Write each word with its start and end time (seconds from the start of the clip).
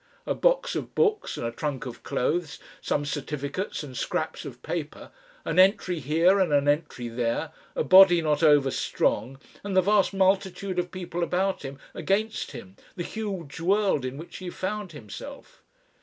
A 0.25 0.33
box 0.33 0.75
of 0.75 0.95
books 0.95 1.37
and 1.37 1.45
a 1.45 1.51
trunk 1.51 1.85
of 1.85 2.01
clothes, 2.01 2.57
some 2.81 3.05
certificates 3.05 3.83
and 3.83 3.95
scraps 3.95 4.45
of 4.45 4.63
paper, 4.63 5.11
an 5.45 5.59
entry 5.59 5.99
here 5.99 6.39
and 6.39 6.51
an 6.51 6.67
entry 6.67 7.07
there, 7.07 7.51
a 7.75 7.83
body 7.83 8.19
not 8.19 8.41
over 8.41 8.71
strong 8.71 9.37
and 9.63 9.77
the 9.77 9.79
vast 9.83 10.11
multitude 10.11 10.79
of 10.79 10.89
people 10.89 11.21
about 11.21 11.61
him 11.61 11.77
against 11.93 12.49
him 12.49 12.75
the 12.95 13.03
huge 13.03 13.59
world 13.59 14.03
in 14.03 14.17
which 14.17 14.37
he 14.37 14.49
found 14.49 14.91
himself! 14.91 15.61